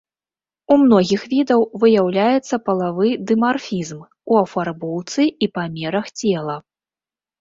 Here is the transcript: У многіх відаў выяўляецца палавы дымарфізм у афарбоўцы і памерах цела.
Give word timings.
У 0.75 0.75
многіх 0.83 1.21
відаў 1.33 1.61
выяўляецца 1.83 2.55
палавы 2.69 3.07
дымарфізм 3.33 3.99
у 4.01 4.33
афарбоўцы 4.43 5.21
і 5.29 5.45
памерах 5.59 6.05
цела. 6.19 6.57